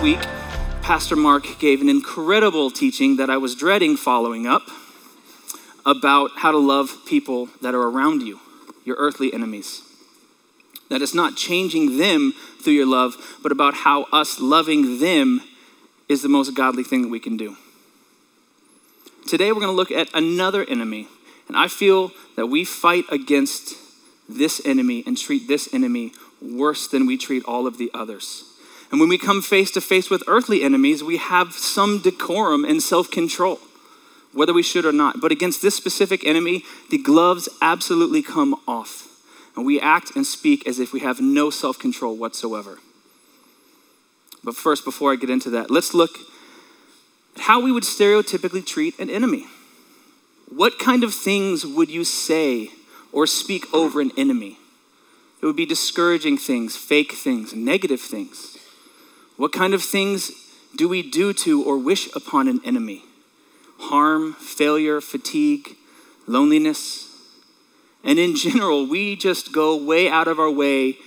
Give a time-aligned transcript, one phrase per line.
[0.00, 4.62] last week, Pastor Mark gave an incredible teaching that I was dreading following up
[5.84, 8.40] about how to love people that are around you,
[8.82, 9.82] your earthly enemies.
[10.88, 12.32] That it's not changing them
[12.62, 15.42] through your love, but about how us loving them
[16.08, 17.56] is the most godly thing that we can do.
[19.28, 21.08] Today, we're going to look at another enemy.
[21.46, 23.74] And I feel that we fight against
[24.26, 28.49] this enemy and treat this enemy worse than we treat all of the others.
[28.90, 32.82] And when we come face to face with earthly enemies, we have some decorum and
[32.82, 33.60] self control,
[34.32, 35.20] whether we should or not.
[35.20, 39.06] But against this specific enemy, the gloves absolutely come off.
[39.56, 42.78] And we act and speak as if we have no self control whatsoever.
[44.42, 46.18] But first, before I get into that, let's look
[47.36, 49.46] at how we would stereotypically treat an enemy.
[50.48, 52.70] What kind of things would you say
[53.12, 54.58] or speak over an enemy?
[55.40, 58.58] It would be discouraging things, fake things, negative things.
[59.40, 60.32] What kind of things
[60.76, 63.04] do we do to or wish upon an enemy?
[63.78, 65.76] Harm, failure, fatigue,
[66.26, 67.08] loneliness.
[68.04, 70.98] And in general, we just go way out of our way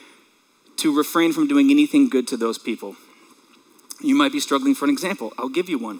[0.77, 2.95] to refrain from doing anything good to those people.
[4.01, 5.31] You might be struggling for an example.
[5.37, 5.99] I'll give you one.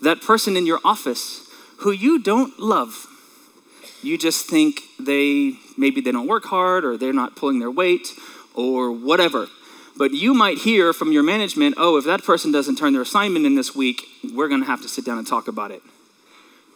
[0.00, 1.46] That person in your office
[1.80, 3.06] who you don't love.
[4.02, 8.08] You just think they maybe they don't work hard or they're not pulling their weight
[8.54, 9.48] or whatever.
[9.96, 13.46] But you might hear from your management, oh, if that person doesn't turn their assignment
[13.46, 15.82] in this week, we're going to have to sit down and talk about it.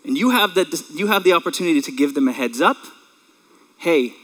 [0.04, 2.76] And you have, the, you have the opportunity to give them a heads up.
[3.78, 4.14] Hey,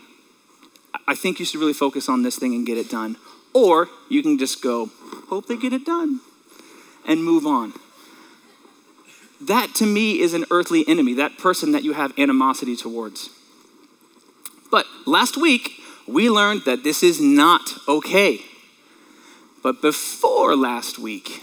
[1.08, 3.16] I think you should really focus on this thing and get it done.
[3.52, 4.90] Or you can just go,
[5.28, 6.20] hope they get it done,
[7.06, 7.72] and move on.
[9.40, 13.28] That to me is an earthly enemy, that person that you have animosity towards.
[14.70, 18.40] But last week, we learned that this is not okay.
[19.64, 21.42] But before last week,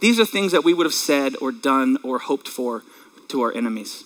[0.00, 2.84] these are things that we would have said or done or hoped for
[3.26, 4.04] to our enemies.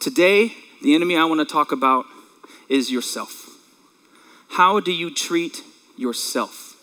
[0.00, 2.06] Today, the enemy I want to talk about
[2.66, 3.58] is yourself.
[4.52, 5.62] How do you treat
[5.98, 6.76] yourself?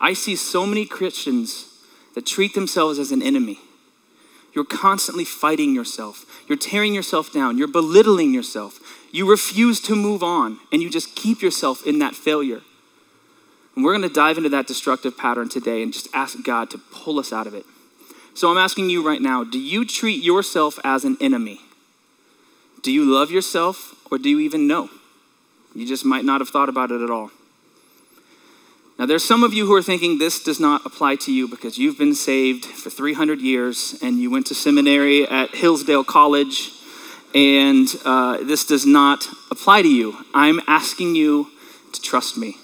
[0.00, 1.66] I see so many Christians
[2.14, 3.58] that treat themselves as an enemy.
[4.54, 6.24] You're constantly fighting yourself.
[6.48, 7.58] You're tearing yourself down.
[7.58, 8.80] You're belittling yourself.
[9.12, 12.62] You refuse to move on, and you just keep yourself in that failure.
[13.78, 16.78] And we're going to dive into that destructive pattern today and just ask God to
[16.78, 17.64] pull us out of it.
[18.34, 21.60] So I'm asking you right now do you treat yourself as an enemy?
[22.82, 24.90] Do you love yourself or do you even know?
[25.76, 27.30] You just might not have thought about it at all.
[28.98, 31.78] Now, there's some of you who are thinking this does not apply to you because
[31.78, 36.72] you've been saved for 300 years and you went to seminary at Hillsdale College
[37.32, 40.16] and uh, this does not apply to you.
[40.34, 41.52] I'm asking you
[41.92, 42.56] to trust me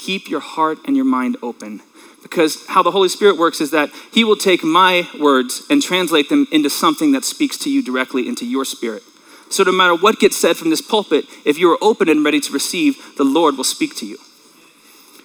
[0.00, 1.82] keep your heart and your mind open.
[2.22, 6.28] Because how the Holy Spirit works is that He will take my words and translate
[6.28, 9.02] them into something that speaks to you directly into your spirit.
[9.50, 12.40] So, no matter what gets said from this pulpit, if you are open and ready
[12.40, 14.18] to receive, the Lord will speak to you.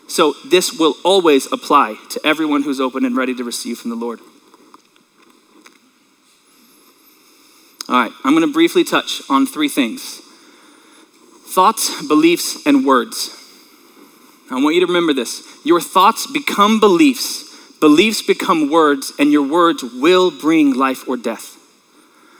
[0.07, 3.95] So, this will always apply to everyone who's open and ready to receive from the
[3.95, 4.19] Lord.
[7.87, 10.21] All right, I'm going to briefly touch on three things
[11.45, 13.44] thoughts, beliefs, and words.
[14.51, 15.44] I want you to remember this.
[15.63, 21.57] Your thoughts become beliefs, beliefs become words, and your words will bring life or death.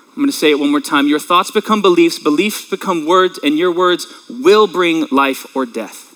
[0.10, 1.08] I'm going to say it one more time.
[1.08, 6.14] Your thoughts become beliefs, beliefs become words, and your words will bring life or death.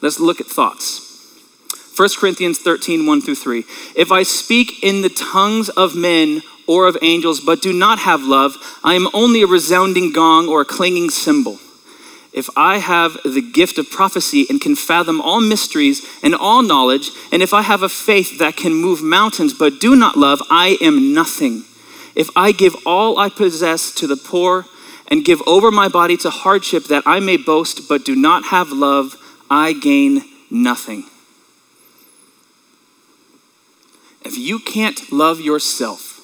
[0.00, 1.02] Let's look at thoughts.
[1.96, 3.64] 1 Corinthians 13, 1 through 3.
[3.94, 8.22] If I speak in the tongues of men or of angels, but do not have
[8.22, 11.58] love, I am only a resounding gong or a clanging cymbal
[12.34, 17.10] if I have the gift of prophecy and can fathom all mysteries and all knowledge,
[17.30, 20.76] and if I have a faith that can move mountains but do not love, I
[20.80, 21.62] am nothing.
[22.16, 24.66] If I give all I possess to the poor
[25.06, 28.70] and give over my body to hardship that I may boast but do not have
[28.70, 29.16] love,
[29.48, 31.04] I gain nothing.
[34.24, 36.20] If you can't love yourself,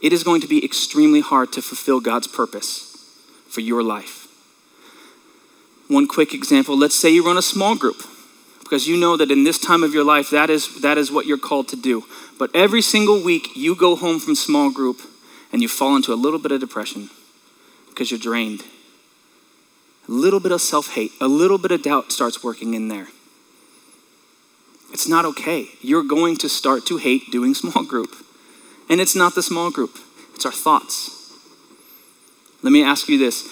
[0.00, 2.96] it is going to be extremely hard to fulfill God's purpose
[3.48, 4.21] for your life.
[5.92, 8.02] One quick example let's say you run a small group
[8.60, 11.26] because you know that in this time of your life, that is, that is what
[11.26, 12.04] you're called to do.
[12.38, 15.02] But every single week, you go home from small group
[15.52, 17.10] and you fall into a little bit of depression
[17.90, 18.62] because you're drained.
[20.08, 23.08] A little bit of self hate, a little bit of doubt starts working in there.
[24.94, 25.66] It's not okay.
[25.82, 28.14] You're going to start to hate doing small group.
[28.88, 29.98] And it's not the small group,
[30.34, 31.18] it's our thoughts.
[32.62, 33.46] Let me ask you this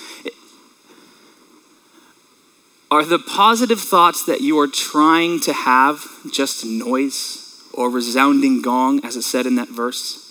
[2.90, 9.04] Are the positive thoughts that you are trying to have just noise or resounding gong,
[9.04, 10.26] as it said in that verse?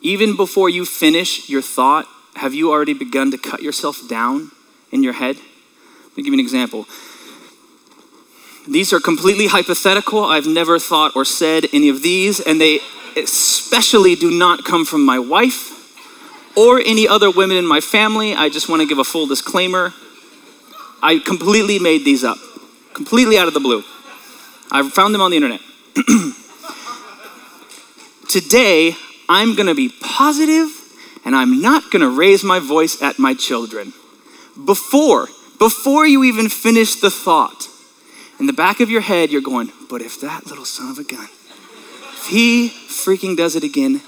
[0.00, 2.06] Even before you finish your thought,
[2.36, 4.52] have you already begun to cut yourself down
[4.92, 5.36] in your head?
[5.36, 6.86] Let me give you an example.
[8.68, 10.24] These are completely hypothetical.
[10.24, 12.78] I've never thought or said any of these, and they
[13.16, 15.76] especially do not come from my wife
[16.56, 18.34] or any other women in my family.
[18.34, 19.92] I just want to give a full disclaimer.
[21.02, 22.38] I completely made these up,
[22.92, 23.82] completely out of the blue.
[24.70, 25.60] I found them on the internet.
[28.28, 28.94] Today,
[29.28, 30.68] I'm going to be positive
[31.24, 33.92] and I'm not going to raise my voice at my children.
[34.64, 37.68] Before, before you even finish the thought,
[38.38, 41.04] in the back of your head, you're going, but if that little son of a
[41.04, 41.28] gun,
[42.14, 44.00] if he freaking does it again,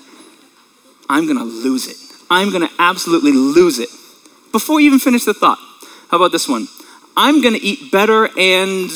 [1.08, 1.96] I'm going to lose it.
[2.30, 3.90] I'm going to absolutely lose it.
[4.52, 5.58] Before you even finish the thought,
[6.10, 6.66] how about this one?
[7.16, 8.90] I'm going to eat better and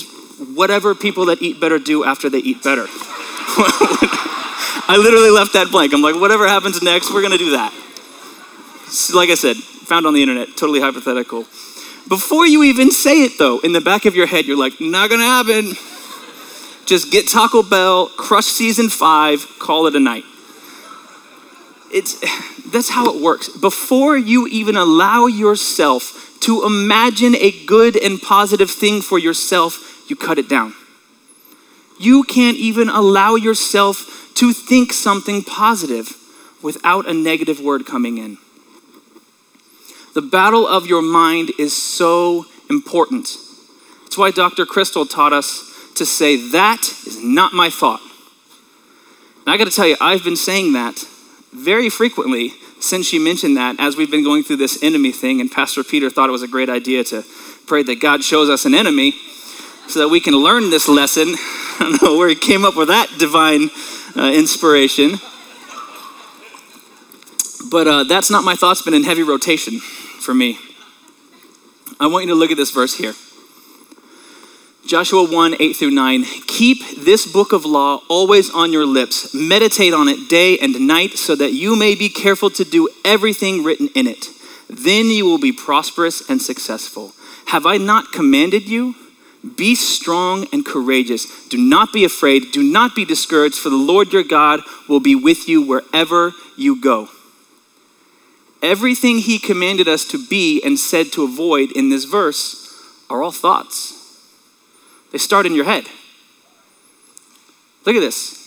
[0.54, 2.86] whatever people that eat better do after they eat better.
[4.88, 5.92] I literally left that blank.
[5.92, 7.72] I'm like, whatever happens next, we're going to do that.
[9.14, 11.44] Like I said, found on the internet, totally hypothetical.
[12.08, 15.10] Before you even say it, though, in the back of your head, you're like, not
[15.10, 15.74] gonna happen.
[16.86, 20.24] Just get Taco Bell, crush season five, call it a night.
[21.92, 22.20] It's,
[22.70, 23.48] that's how it works.
[23.48, 30.14] Before you even allow yourself to imagine a good and positive thing for yourself, you
[30.14, 30.74] cut it down.
[31.98, 36.14] You can't even allow yourself to think something positive
[36.62, 38.38] without a negative word coming in.
[40.14, 43.36] The battle of your mind is so important.
[44.04, 44.66] That's why Dr.
[44.66, 48.00] Crystal taught us to say, That is not my thought.
[49.44, 51.04] And I got to tell you, I've been saying that
[51.52, 52.52] very frequently
[52.86, 55.40] since she mentioned that as we've been going through this enemy thing.
[55.40, 57.24] And Pastor Peter thought it was a great idea to
[57.66, 59.14] pray that God shows us an enemy
[59.88, 61.28] so that we can learn this lesson.
[61.78, 63.70] I don't know where he came up with that divine
[64.16, 65.18] uh, inspiration.
[67.70, 70.58] But uh, that's not my thoughts, been in heavy rotation for me.
[71.98, 73.14] I want you to look at this verse here.
[74.86, 76.24] Joshua 1 8 through 9.
[76.46, 79.34] Keep this book of law always on your lips.
[79.34, 83.64] Meditate on it day and night so that you may be careful to do everything
[83.64, 84.28] written in it.
[84.70, 87.12] Then you will be prosperous and successful.
[87.46, 88.94] Have I not commanded you?
[89.56, 91.48] Be strong and courageous.
[91.48, 92.52] Do not be afraid.
[92.52, 96.80] Do not be discouraged, for the Lord your God will be with you wherever you
[96.80, 97.08] go.
[98.62, 102.72] Everything he commanded us to be and said to avoid in this verse
[103.08, 104.05] are all thoughts.
[105.12, 105.86] They start in your head.
[107.84, 108.42] Look at this.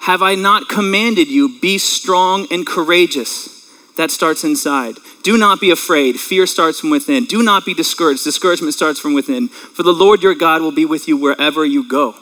[0.00, 3.60] Have I not commanded you, be strong and courageous?
[3.96, 4.96] That starts inside.
[5.22, 6.18] Do not be afraid.
[6.18, 7.26] Fear starts from within.
[7.26, 8.24] Do not be discouraged.
[8.24, 9.48] Discouragement starts from within.
[9.48, 12.14] For the Lord your God will be with you wherever you go.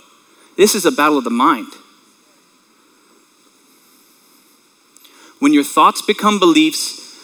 [0.56, 1.68] This is a battle of the mind.
[5.38, 7.16] When your thoughts become beliefs,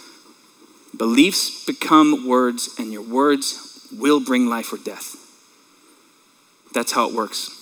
[0.96, 5.16] beliefs become words, and your words will bring life or death.
[6.72, 7.60] That's how it works.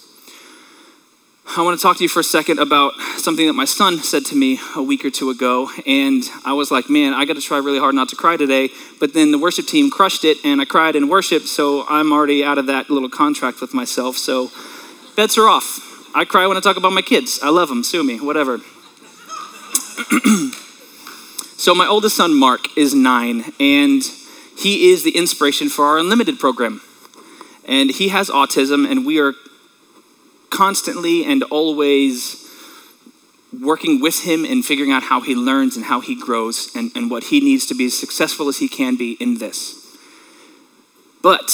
[1.54, 4.24] I want to talk to you for a second about something that my son said
[4.26, 5.68] to me a week or two ago.
[5.86, 8.70] And I was like, man, I got to try really hard not to cry today.
[9.00, 11.42] But then the worship team crushed it, and I cried in worship.
[11.42, 14.16] So I'm already out of that little contract with myself.
[14.16, 14.50] So
[15.16, 15.80] bets are off.
[16.14, 17.40] I cry when I talk about my kids.
[17.42, 17.82] I love them.
[17.82, 18.58] Sue me, whatever.
[21.56, 24.02] so, my oldest son, Mark, is nine, and
[24.62, 26.80] he is the inspiration for our Unlimited program.
[27.66, 29.34] And he has autism, and we are
[30.50, 32.38] constantly and always
[33.60, 37.10] working with him and figuring out how he learns and how he grows and, and
[37.10, 39.96] what he needs to be as successful as he can be in this.
[41.22, 41.50] But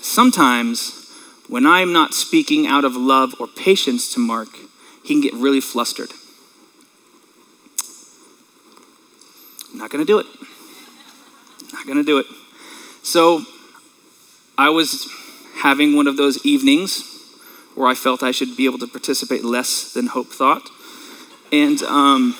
[0.00, 1.10] sometimes,
[1.48, 4.48] when I'm not speaking out of love or patience to Mark,
[5.02, 6.10] he can get really flustered.
[9.72, 10.26] I'm not going to do it.
[11.86, 12.26] Going to do it.
[13.02, 13.44] So
[14.56, 15.10] I was
[15.56, 17.08] having one of those evenings
[17.74, 20.68] where I felt I should be able to participate less than Hope thought.
[21.50, 22.36] And um,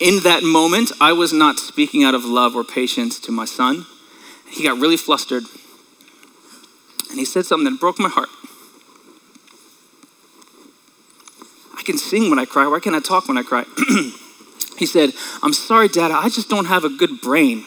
[0.00, 3.86] in that moment, I was not speaking out of love or patience to my son.
[4.48, 5.44] He got really flustered.
[7.10, 8.28] And he said something that broke my heart.
[11.82, 12.68] I can sing when I cry.
[12.68, 13.64] Why can't I talk when I cry?
[14.78, 15.10] he said,
[15.42, 17.64] I'm sorry, Dad, I just don't have a good brain.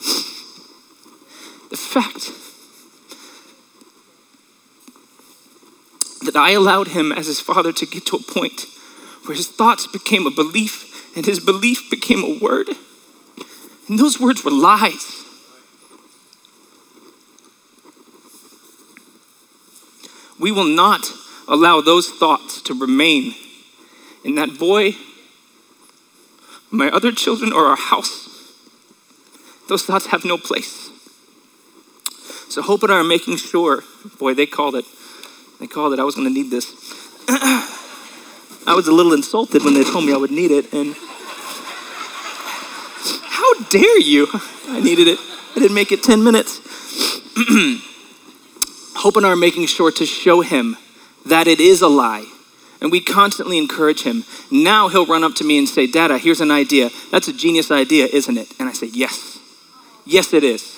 [1.68, 2.30] The fact
[6.24, 8.66] that I allowed him as his father to get to a point
[9.24, 12.68] where his thoughts became a belief and his belief became a word.
[13.88, 15.25] And those words were lies.
[20.46, 21.10] We will not
[21.48, 23.34] allow those thoughts to remain
[24.22, 24.94] in that boy,
[26.70, 28.28] my other children, or our house.
[29.68, 30.88] Those thoughts have no place.
[32.48, 33.82] So Hope and I are making sure,
[34.20, 34.84] boy, they called it.
[35.58, 35.98] They called it.
[35.98, 36.72] I was going to need this.
[37.28, 40.94] I was a little insulted when they told me I would need it, and
[43.24, 44.28] how dare you?
[44.68, 45.18] I needed it.
[45.56, 46.60] I didn't make it 10 minutes.
[48.96, 50.76] Hope and I are making sure to show him
[51.26, 52.24] that it is a lie.
[52.80, 54.24] And we constantly encourage him.
[54.50, 56.90] Now he'll run up to me and say, Dada, here's an idea.
[57.10, 58.48] That's a genius idea, isn't it?
[58.58, 59.38] And I say, Yes.
[60.06, 60.72] Yes, it is.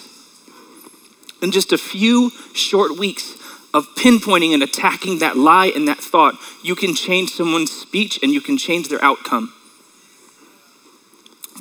[1.43, 3.35] In just a few short weeks
[3.73, 6.35] of pinpointing and attacking that lie and that thought,
[6.65, 9.53] you can change someone's speech and you can change their outcome.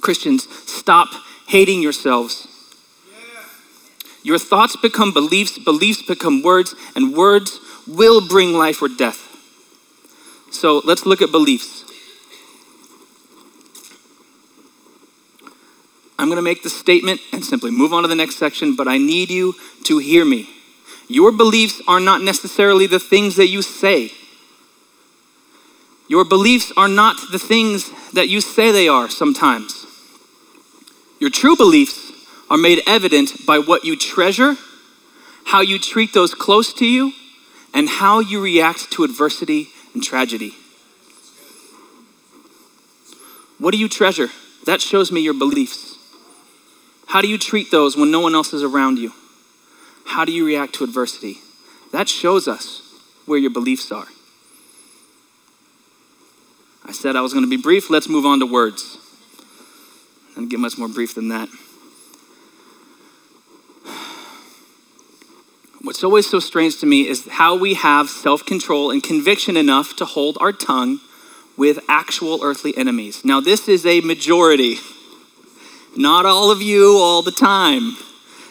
[0.01, 1.09] Christians, stop
[1.47, 2.47] hating yourselves.
[4.27, 9.23] Your thoughts become beliefs, beliefs become words, and words will bring life or death.
[10.51, 11.85] So let's look at beliefs.
[16.19, 18.85] I'm going to make the statement and simply move on to the next section, but
[18.85, 19.55] I need you
[19.85, 20.49] to hear me.
[21.07, 24.11] Your beliefs are not necessarily the things that you say.
[26.09, 29.85] Your beliefs are not the things that you say they are sometimes.
[31.17, 32.06] Your true beliefs
[32.49, 34.55] are made evident by what you treasure,
[35.45, 37.13] how you treat those close to you,
[37.73, 40.53] and how you react to adversity and tragedy.
[43.59, 44.29] What do you treasure?
[44.65, 45.97] That shows me your beliefs.
[47.07, 49.13] How do you treat those when no one else is around you?
[50.05, 51.37] How do you react to adversity?
[51.91, 52.81] That shows us
[53.25, 54.07] where your beliefs are.
[56.85, 57.89] I said I was going to be brief.
[57.89, 58.97] Let's move on to words.
[60.35, 61.49] And get much more brief than that.
[65.87, 69.95] What's always so strange to me is how we have self control and conviction enough
[69.95, 70.99] to hold our tongue
[71.55, 73.23] with actual earthly enemies.
[73.23, 74.79] Now, this is a majority.
[75.95, 77.95] Not all of you all the time.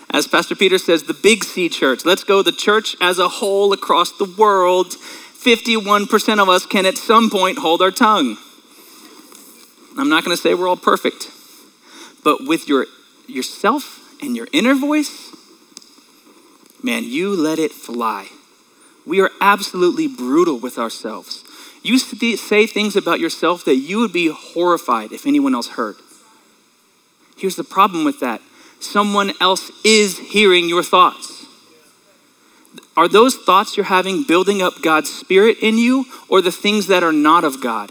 [0.08, 2.06] As Pastor Peter says, the big C church.
[2.06, 4.92] Let's go, the church as a whole across the world.
[4.92, 8.38] 51% of us can at some point hold our tongue.
[9.98, 11.30] I'm not going to say we're all perfect,
[12.24, 12.86] but with your
[13.26, 15.36] yourself and your inner voice,
[16.86, 18.28] man, you let it fly.
[19.04, 21.42] We are absolutely brutal with ourselves.
[21.82, 25.96] You say things about yourself that you would be horrified if anyone else heard.
[27.36, 28.40] Here's the problem with that
[28.78, 31.46] someone else is hearing your thoughts.
[32.96, 37.02] Are those thoughts you're having building up God's Spirit in you or the things that
[37.02, 37.90] are not of God?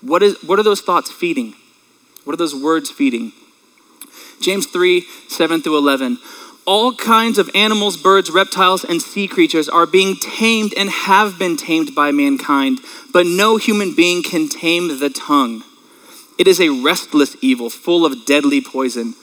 [0.00, 1.54] What, is, what are those thoughts feeding?
[2.24, 3.32] What are those words feeding?
[4.40, 6.18] James 3 7 through 11
[6.66, 11.56] all kinds of animals, birds, reptiles, and sea creatures are being tamed and have been
[11.56, 12.80] tamed by mankind,
[13.12, 15.62] but no human being can tame the tongue.
[16.38, 19.14] It is a restless evil, full of deadly poison.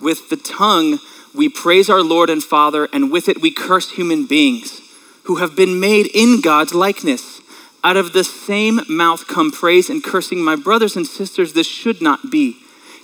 [0.00, 1.00] With the tongue,
[1.34, 4.80] we praise our Lord and Father, and with it, we curse human beings
[5.24, 7.40] who have been made in God's likeness.
[7.82, 10.42] Out of the same mouth come praise and cursing.
[10.42, 12.56] My brothers and sisters, this should not be.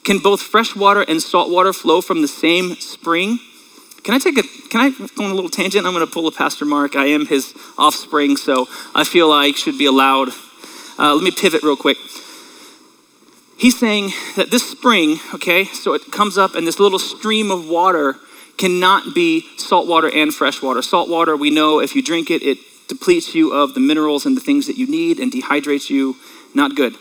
[0.05, 3.41] Can both fresh water and salt water flow from the same spring?
[4.03, 5.87] Can I take a, can I go on a little tangent?
[5.87, 6.97] I'm going to pull a Pastor Mark.
[6.97, 10.31] I am his offspring, so I feel like should be allowed.
[10.99, 11.99] Uh, let me pivot real quick.
[13.59, 17.69] He's saying that this spring, okay, so it comes up and this little stream of
[17.69, 18.17] water
[18.57, 20.81] cannot be salt water and fresh water.
[20.81, 24.35] Salt water, we know if you drink it, it depletes you of the minerals and
[24.35, 26.17] the things that you need and dehydrates you.
[26.55, 26.97] Not good.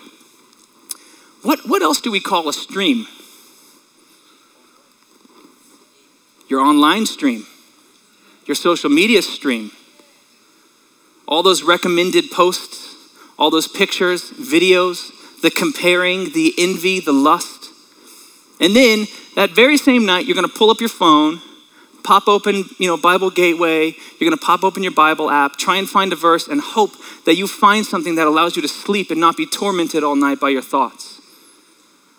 [1.42, 3.08] What, what else do we call a stream?
[6.50, 7.46] Your online stream,
[8.46, 9.72] your social media stream,
[11.28, 12.98] all those recommended posts,
[13.38, 17.70] all those pictures, videos, the comparing, the envy, the lust.
[18.60, 21.40] And then that very same night, you're going to pull up your phone,
[22.04, 25.78] pop open, you know, Bible Gateway, you're going to pop open your Bible app, try
[25.78, 26.92] and find a verse and hope
[27.26, 30.40] that you find something that allows you to sleep and not be tormented all night
[30.40, 31.22] by your thoughts.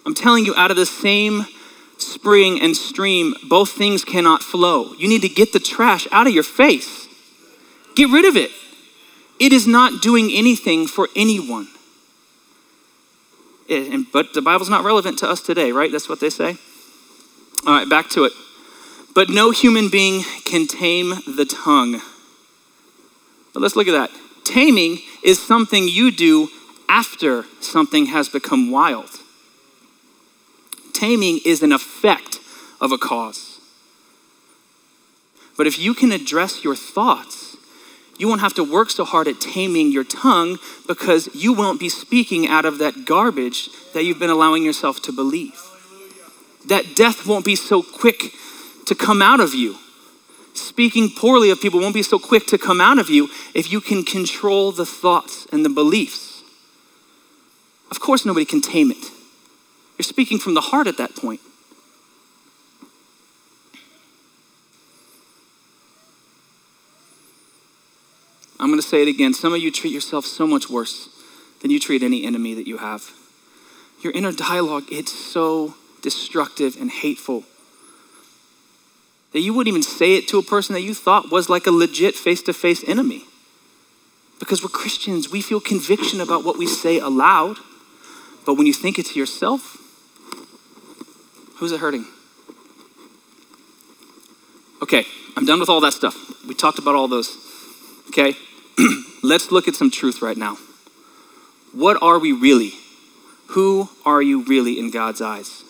[0.06, 1.46] I'm telling you out of the same
[2.02, 4.92] spring and stream, both things cannot flow.
[4.94, 7.08] You need to get the trash out of your face.
[7.96, 8.50] Get rid of it.
[9.38, 11.68] It is not doing anything for anyone.
[13.68, 15.90] It, and, but the Bible's not relevant to us today, right?
[15.90, 16.56] That's what they say.
[17.66, 18.32] All right, back to it.
[19.14, 22.00] But no human being can tame the tongue.
[23.52, 24.10] But let's look at that.
[24.44, 26.48] taming is something you do
[26.88, 29.19] after something has become wild.
[31.00, 32.40] Taming is an effect
[32.78, 33.58] of a cause.
[35.56, 37.56] But if you can address your thoughts,
[38.18, 41.88] you won't have to work so hard at taming your tongue because you won't be
[41.88, 45.58] speaking out of that garbage that you've been allowing yourself to believe.
[46.68, 48.34] That death won't be so quick
[48.84, 49.76] to come out of you.
[50.52, 53.80] Speaking poorly of people won't be so quick to come out of you if you
[53.80, 56.42] can control the thoughts and the beliefs.
[57.90, 59.19] Of course, nobody can tame it.
[60.00, 61.40] You're speaking from the heart at that point.
[68.58, 69.34] I'm going to say it again.
[69.34, 71.10] Some of you treat yourself so much worse
[71.60, 73.10] than you treat any enemy that you have.
[74.00, 77.44] Your inner dialogue, it's so destructive and hateful
[79.34, 81.70] that you wouldn't even say it to a person that you thought was like a
[81.70, 83.24] legit face to face enemy.
[84.38, 87.58] Because we're Christians, we feel conviction about what we say aloud.
[88.46, 89.76] But when you think it to yourself,
[91.60, 92.06] who's it hurting?
[94.82, 95.04] Okay,
[95.36, 96.16] I'm done with all that stuff.
[96.48, 97.36] We talked about all those.
[98.08, 98.34] Okay,
[99.22, 100.56] let's look at some truth right now.
[101.72, 102.72] What are we really?
[103.48, 105.62] Who are you really in God's eyes?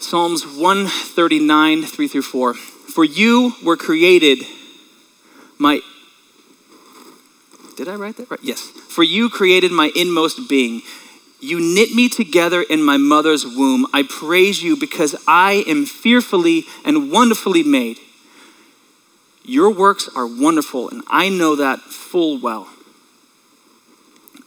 [0.00, 2.54] Psalms 139, 3 through 4.
[2.54, 4.40] For you were created,
[5.56, 5.80] my.
[7.76, 8.40] Did I write that right?
[8.42, 8.60] Yes.
[8.60, 10.82] For you created my inmost being.
[11.40, 13.86] You knit me together in my mother's womb.
[13.94, 17.98] I praise you because I am fearfully and wonderfully made.
[19.42, 22.68] Your works are wonderful, and I know that full well.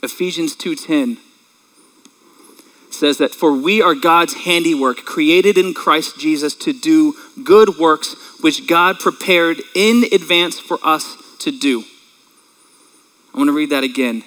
[0.04, 1.18] Ephesians 2:10
[2.92, 8.16] says that for we are God's handiwork, created in Christ Jesus to do good works
[8.42, 11.86] which God prepared in advance for us to do.
[13.34, 14.24] I want to read that again.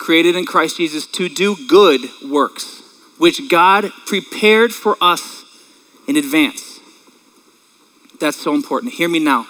[0.00, 2.80] Created in Christ Jesus to do good works
[3.18, 5.44] which God prepared for us
[6.08, 6.80] in advance.
[8.18, 8.94] That's so important.
[8.94, 9.46] Hear me now.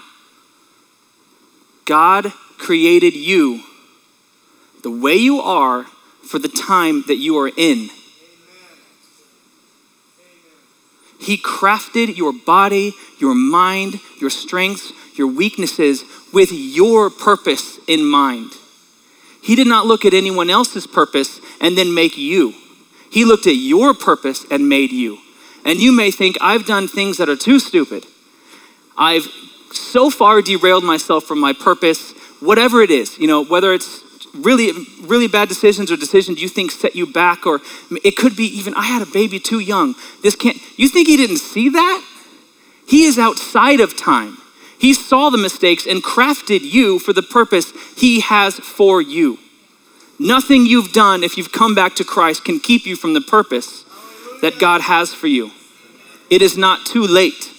[1.84, 3.62] God created you
[4.82, 5.84] the way you are
[6.24, 7.88] for the time that you are in.
[11.20, 18.50] He crafted your body, your mind, your strengths, your weaknesses with your purpose in mind.
[19.42, 22.54] He did not look at anyone else's purpose and then make you.
[23.10, 25.18] He looked at your purpose and made you.
[25.64, 28.04] And you may think, I've done things that are too stupid.
[28.96, 29.26] I've
[29.72, 34.72] so far derailed myself from my purpose, whatever it is, you know, whether it's really,
[35.02, 37.60] really bad decisions or decisions you think set you back, or
[38.04, 39.94] it could be even, I had a baby too young.
[40.22, 42.04] This can't, you think he didn't see that?
[42.86, 44.36] He is outside of time.
[44.80, 49.38] He saw the mistakes and crafted you for the purpose he has for you.
[50.18, 53.84] Nothing you've done, if you've come back to Christ, can keep you from the purpose
[54.40, 55.50] that God has for you.
[56.30, 57.52] It is not too late.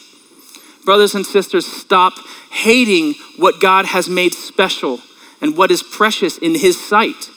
[0.83, 2.13] Brothers and sisters, stop
[2.49, 4.99] hating what God has made special
[5.41, 7.29] and what is precious in His sight.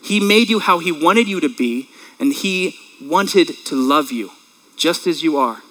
[0.00, 1.88] He made you how He wanted you to be,
[2.20, 4.30] and He wanted to love you
[4.76, 5.62] just as you are.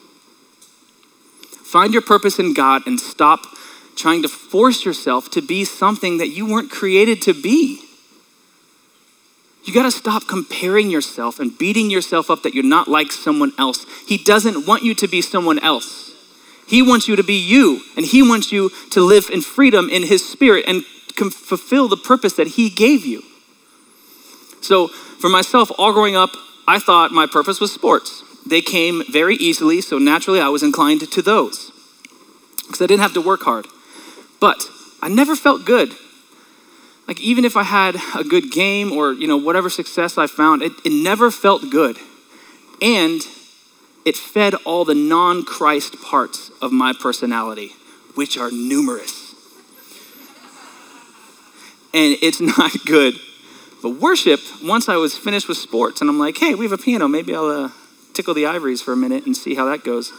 [1.74, 3.48] Find your purpose in God and stop
[3.96, 7.82] trying to force yourself to be something that you weren't created to be.
[9.64, 13.54] You got to stop comparing yourself and beating yourself up that you're not like someone
[13.58, 13.88] else.
[14.08, 16.12] He doesn't want you to be someone else.
[16.68, 20.04] He wants you to be you, and He wants you to live in freedom in
[20.04, 23.24] His Spirit and fulfill the purpose that He gave you.
[24.62, 26.36] So, for myself, all growing up,
[26.68, 28.24] I thought my purpose was sports.
[28.46, 31.72] They came very easily, so naturally I was inclined to those
[32.68, 33.68] because I didn't have to work hard.
[34.40, 34.68] But
[35.02, 35.94] I never felt good.
[37.08, 40.62] Like even if I had a good game or you know whatever success I found,
[40.62, 41.98] it, it never felt good.
[42.82, 43.22] And
[44.06, 47.72] it fed all the non-Christ parts of my personality,
[48.16, 49.24] which are numerous
[51.94, 53.20] and it's not good.
[53.82, 56.78] But worship, once I was finished with sports, and I'm like, hey, we have a
[56.78, 57.08] piano.
[57.08, 57.70] Maybe I'll uh,
[58.14, 60.12] tickle the ivories for a minute and see how that goes.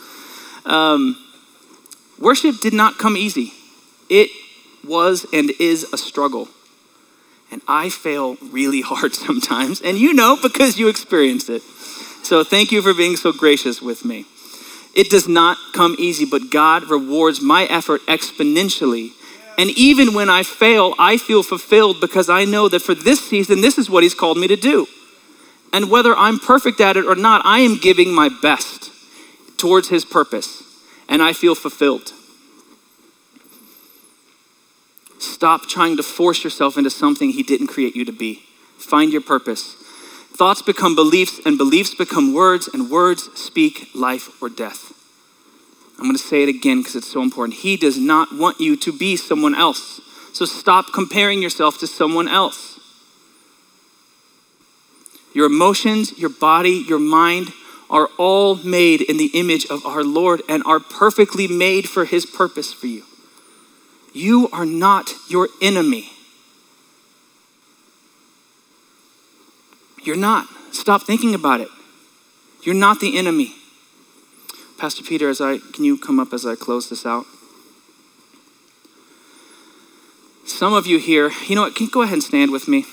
[0.64, 1.16] Um,
[2.18, 3.52] worship did not come easy.
[4.08, 4.30] It
[4.86, 6.48] was and is a struggle.
[7.50, 11.62] And I fail really hard sometimes, and you know because you experienced it.
[12.22, 14.26] So thank you for being so gracious with me.
[14.94, 19.12] It does not come easy, but God rewards my effort exponentially
[19.56, 23.60] and even when I fail, I feel fulfilled because I know that for this season,
[23.60, 24.86] this is what He's called me to do.
[25.74, 28.92] And whether I'm perfect at it or not, I am giving my best
[29.56, 30.62] towards His purpose,
[31.08, 32.12] and I feel fulfilled.
[35.18, 38.44] Stop trying to force yourself into something He didn't create you to be.
[38.78, 39.74] Find your purpose.
[40.36, 44.92] Thoughts become beliefs, and beliefs become words, and words speak life or death.
[45.98, 47.58] I'm going to say it again because it's so important.
[47.58, 50.00] He does not want you to be someone else.
[50.34, 52.73] So stop comparing yourself to someone else.
[55.34, 57.52] Your emotions, your body, your mind
[57.90, 62.24] are all made in the image of our Lord and are perfectly made for His
[62.24, 63.02] purpose for you.
[64.14, 66.12] You are not your enemy.
[70.02, 70.46] You're not.
[70.72, 71.68] Stop thinking about it.
[72.62, 73.54] You're not the enemy.
[74.78, 77.26] Pastor Peter, as I can you come up as I close this out?
[80.46, 82.84] Some of you here, you know what, can you go ahead and stand with me?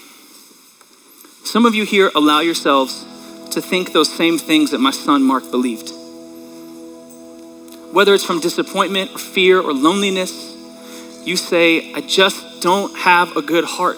[1.43, 3.03] Some of you here allow yourselves
[3.51, 5.91] to think those same things that my son Mark believed.
[7.91, 10.55] Whether it's from disappointment or fear or loneliness,
[11.25, 13.97] you say, I just don't have a good heart.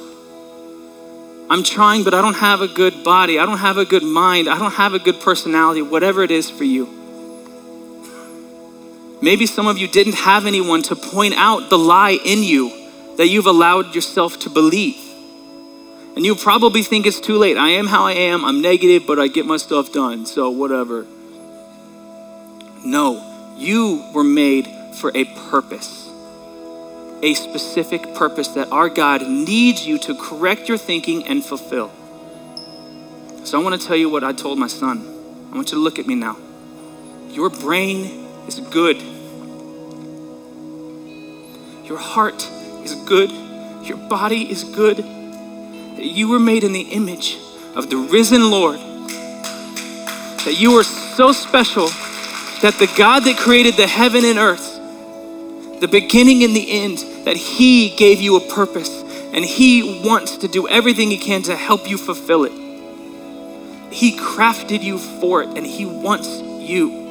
[1.50, 3.38] I'm trying, but I don't have a good body.
[3.38, 4.50] I don't have a good mind.
[4.50, 6.88] I don't have a good personality, whatever it is for you.
[9.22, 12.72] Maybe some of you didn't have anyone to point out the lie in you
[13.18, 15.13] that you've allowed yourself to believe.
[16.16, 17.58] And you probably think it's too late.
[17.58, 18.46] I am how I am.
[18.46, 20.26] I'm negative, but I get my stuff done.
[20.26, 21.06] So, whatever.
[22.86, 24.68] No, you were made
[25.00, 26.04] for a purpose
[27.24, 31.90] a specific purpose that our God needs you to correct your thinking and fulfill.
[33.46, 35.08] So I want to tell you what I told my son.
[35.52, 36.38] I want you to look at me now.
[37.30, 39.02] Your brain is good.
[41.88, 42.46] Your heart
[42.84, 43.32] is good.
[43.88, 45.00] Your body is good.
[46.06, 47.38] You were made in the image
[47.76, 48.80] of the risen Lord.
[50.46, 51.88] That you are so special
[52.62, 54.74] that the God that created the heaven and earth
[55.84, 58.90] the beginning and the end, that He gave you a purpose
[59.34, 62.54] and He wants to do everything He can to help you fulfill it.
[63.92, 67.04] He crafted you for it and He wants you.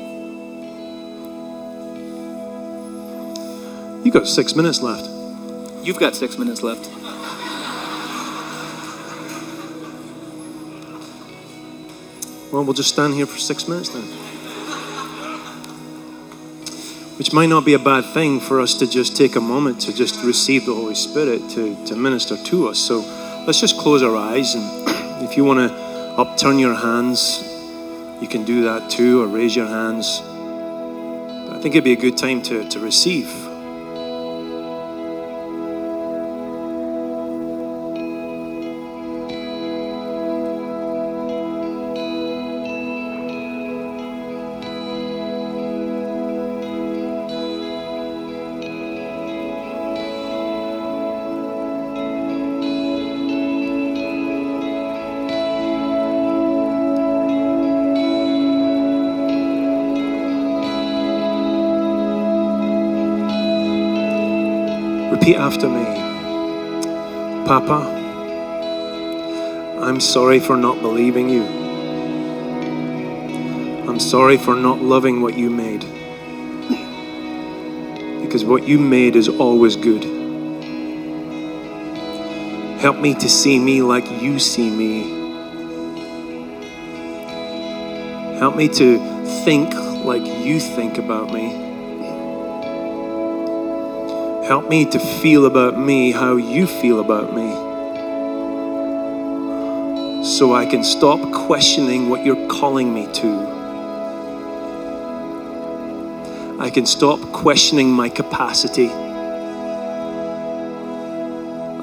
[4.02, 5.07] You got six minutes left.
[5.85, 6.88] You've got six minutes left.
[12.52, 14.04] Well, we'll just stand here for six minutes then
[17.22, 19.92] which might not be a bad thing for us to just take a moment to
[19.92, 22.80] just receive the Holy Spirit to, to minister to us.
[22.80, 22.98] So
[23.46, 24.56] let's just close our eyes.
[24.56, 24.64] And
[25.22, 25.72] if you want to
[26.18, 27.40] upturn your hands,
[28.20, 30.20] you can do that too, or raise your hands.
[30.20, 33.51] But I think it'd be a good time to, to receive.
[65.12, 65.85] Repeat after me.
[67.44, 67.85] Papa,
[69.83, 71.44] I'm sorry for not believing you.
[73.87, 75.85] I'm sorry for not loving what you made.
[78.22, 80.03] Because what you made is always good.
[82.81, 85.11] Help me to see me like you see me.
[88.38, 88.98] Help me to
[89.44, 89.75] think
[90.07, 91.62] like you think about me.
[94.44, 97.52] Help me to feel about me how you feel about me.
[100.24, 103.62] So I can stop questioning what you're calling me to.
[106.59, 108.88] I can stop questioning my capacity.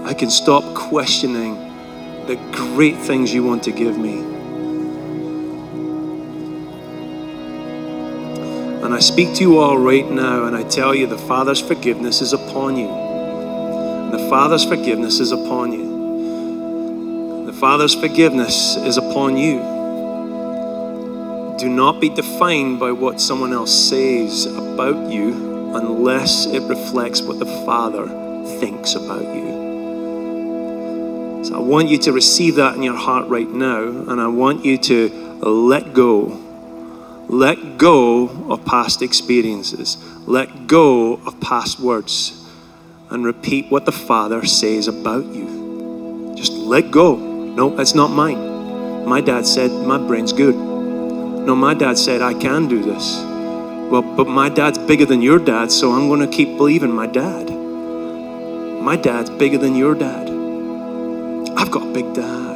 [0.06, 1.56] I can stop questioning
[2.28, 4.39] the great things you want to give me.
[8.90, 12.22] And I speak to you all right now, and I tell you the Father's forgiveness
[12.22, 12.88] is upon you.
[14.18, 17.46] The Father's forgiveness is upon you.
[17.46, 19.60] The Father's forgiveness is upon you.
[21.60, 27.38] Do not be defined by what someone else says about you unless it reflects what
[27.38, 28.08] the Father
[28.58, 31.44] thinks about you.
[31.44, 34.66] So I want you to receive that in your heart right now, and I want
[34.66, 35.10] you to
[35.44, 36.49] let go
[37.30, 39.98] let go of past experiences.
[40.28, 42.50] Let go of past words
[43.12, 46.34] and repeat what the Father says about you.
[46.36, 47.16] Just let go.
[47.16, 49.06] No, that's not mine.
[49.06, 50.56] My dad said, My brain's good.
[50.56, 53.18] No, my dad said, I can do this.
[53.92, 57.06] Well, but my dad's bigger than your dad, so I'm going to keep believing my
[57.06, 57.50] dad.
[58.82, 60.30] My dad's bigger than your dad.
[61.56, 62.49] I've got a big dad.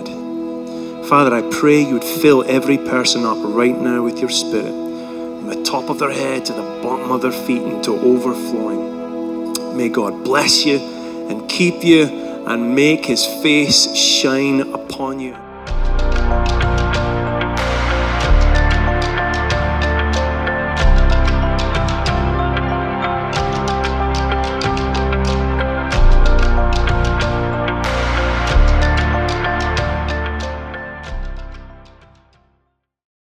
[1.07, 5.47] Father, I pray you would fill every person up right now with your spirit, from
[5.47, 9.77] the top of their head to the bottom of their feet to overflowing.
[9.77, 10.77] May God bless you
[11.29, 12.05] and keep you
[12.47, 15.42] and make his face shine upon you.